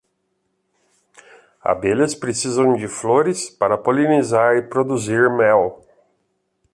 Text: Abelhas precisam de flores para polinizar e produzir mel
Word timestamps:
Abelhas 1.61 2.15
precisam 2.15 2.73
de 2.75 2.87
flores 2.87 3.51
para 3.51 3.77
polinizar 3.77 4.55
e 4.57 4.63
produzir 4.63 5.29
mel 5.29 5.85